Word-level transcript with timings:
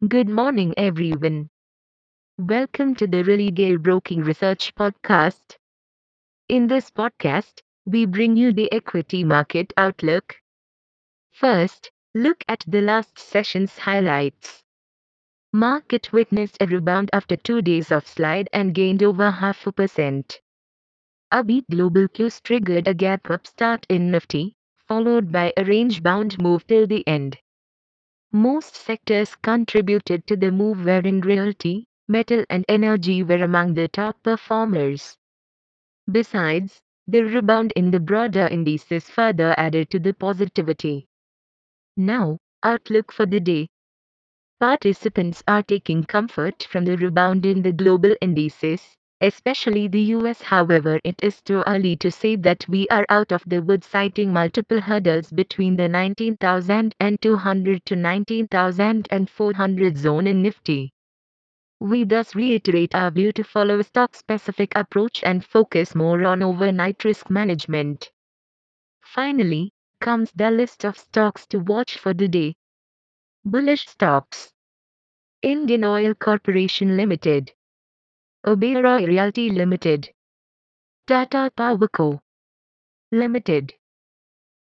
Good 0.00 0.30
morning, 0.30 0.72
everyone. 0.78 1.50
Welcome 2.38 2.94
to 2.96 3.06
the 3.06 3.24
Really 3.24 3.50
Religare 3.52 3.82
Broking 3.82 4.22
Research 4.22 4.74
Podcast. 4.74 5.56
In 6.48 6.66
this 6.66 6.90
podcast, 6.90 7.62
we 7.86 8.06
bring 8.06 8.36
you 8.36 8.52
the 8.52 8.72
equity 8.72 9.24
market 9.24 9.72
outlook. 9.76 10.36
First, 11.32 11.90
look 12.14 12.44
at 12.48 12.64
the 12.66 12.82
last 12.82 13.18
session's 13.18 13.78
highlights. 13.78 14.62
Market 15.52 16.12
witnessed 16.12 16.58
a 16.60 16.66
rebound 16.66 17.10
after 17.12 17.36
two 17.36 17.62
days 17.62 17.92
of 17.92 18.08
slide 18.08 18.48
and 18.52 18.74
gained 18.74 19.02
over 19.02 19.30
half 19.30 19.66
a 19.66 19.72
percent. 19.72 20.40
Upbeat 21.32 21.66
global 21.70 22.08
cues 22.08 22.40
triggered 22.40 22.88
a 22.88 22.94
gap 22.94 23.30
up 23.30 23.46
start 23.46 23.86
in 23.88 24.10
Nifty, 24.10 24.56
followed 24.88 25.32
by 25.32 25.52
a 25.56 25.64
range 25.64 26.02
bound 26.02 26.40
move 26.42 26.66
till 26.66 26.86
the 26.86 27.06
end. 27.08 27.38
Most 28.32 28.76
sectors 28.76 29.34
contributed 29.34 30.26
to 30.28 30.36
the 30.36 30.52
move 30.52 30.84
wherein 30.84 31.20
realty, 31.20 31.86
metal 32.06 32.44
and 32.48 32.64
energy 32.68 33.22
were 33.24 33.42
among 33.42 33.74
the 33.74 33.88
top 33.88 34.22
performers. 34.22 35.16
Besides, 36.10 36.82
the 37.06 37.22
rebound 37.22 37.72
in 37.76 37.92
the 37.92 38.00
broader 38.00 38.48
indices 38.48 39.08
further 39.10 39.54
added 39.58 39.90
to 39.90 39.98
the 40.00 40.14
positivity. 40.14 41.06
Now, 41.96 42.38
outlook 42.62 43.12
for 43.12 43.26
the 43.26 43.40
day. 43.40 43.68
Participants 44.60 45.42
are 45.46 45.62
taking 45.62 46.04
comfort 46.04 46.64
from 46.64 46.84
the 46.86 46.96
rebound 46.96 47.46
in 47.46 47.62
the 47.62 47.72
global 47.72 48.16
indices, 48.20 48.95
especially 49.20 49.88
the 49.88 50.00
US. 50.16 50.42
However, 50.42 51.00
it 51.04 51.16
is 51.22 51.40
too 51.42 51.62
early 51.66 51.96
to 51.96 52.10
say 52.10 52.36
that 52.36 52.66
we 52.68 52.86
are 52.88 53.06
out 53.08 53.32
of 53.32 53.42
the 53.46 53.62
woods, 53.62 53.86
citing 53.86 54.32
multiple 54.32 54.80
hurdles 54.80 55.30
between 55.32 55.76
the 55.76 55.88
19,200 55.88 57.84
to 57.86 57.96
19,400 57.96 59.96
zone 59.96 60.26
in 60.26 60.42
Nifty. 60.42 60.92
We 61.80 62.04
thus 62.04 62.34
reiterate 62.34 62.94
our 62.94 63.10
view 63.10 63.32
to 63.32 63.44
follow 63.44 63.78
a 63.78 63.84
stock 63.84 64.14
specific 64.14 64.72
approach 64.76 65.22
and 65.24 65.44
focus 65.44 65.94
more 65.94 66.24
on 66.24 66.42
overnight 66.42 67.04
risk 67.04 67.30
management. 67.30 68.10
Finally, 69.02 69.72
comes 70.00 70.30
the 70.32 70.50
list 70.50 70.84
of 70.84 70.98
stocks 70.98 71.46
to 71.46 71.58
watch 71.60 71.96
for 71.98 72.12
the 72.12 72.28
day. 72.28 72.54
Bullish 73.44 73.88
stocks 73.88 74.52
Indian 75.40 75.84
Oil 75.84 76.12
Corporation 76.14 76.98
Limited, 76.98 77.54
Oberoi 78.46 79.08
Realty 79.08 79.50
Limited, 79.50 80.12
Tata 81.08 81.50
Power 81.56 81.88
Co. 81.88 82.20
Limited. 83.10 83.74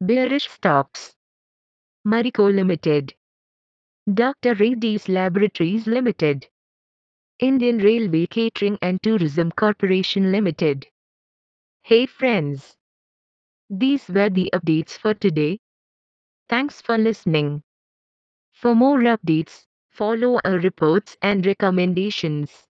Bearish 0.00 0.48
stocks 0.48 1.14
Marico 2.04 2.52
Limited, 2.52 3.14
Dr. 4.12 4.54
Reddy's 4.54 5.08
Laboratories 5.08 5.86
Limited, 5.86 6.48
Indian 7.38 7.78
Railway 7.78 8.26
Catering 8.26 8.78
and 8.82 9.00
Tourism 9.00 9.52
Corporation 9.52 10.32
Limited. 10.32 10.88
Hey 11.82 12.06
friends! 12.06 12.76
These 13.70 14.08
were 14.08 14.28
the 14.30 14.50
updates 14.52 14.98
for 14.98 15.14
today. 15.14 15.60
Thanks 16.48 16.82
for 16.82 16.98
listening. 16.98 17.62
For 18.52 18.74
more 18.74 18.98
updates, 19.00 19.66
follow 19.90 20.40
our 20.44 20.58
reports 20.58 21.16
and 21.22 21.46
recommendations. 21.46 22.67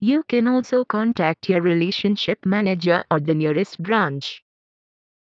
You 0.00 0.24
can 0.24 0.48
also 0.48 0.84
contact 0.84 1.48
your 1.48 1.62
relationship 1.62 2.44
manager 2.44 3.04
or 3.10 3.20
the 3.20 3.34
nearest 3.34 3.82
branch. 3.82 4.42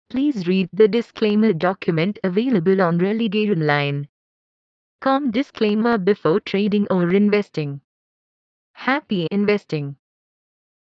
Please 0.09 0.47
read 0.47 0.69
the 0.73 0.87
disclaimer 0.87 1.53
document 1.53 2.19
available 2.23 2.81
on 2.81 2.99
Religare 2.99 3.51
Online. 3.51 4.07
Com 5.01 5.31
disclaimer 5.31 5.97
before 5.97 6.39
trading 6.41 6.87
or 6.91 7.09
investing. 7.13 7.81
Happy 8.73 9.27
investing. 9.31 9.97